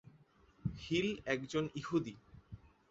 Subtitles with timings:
[0.75, 2.13] hill একজন ইহুদি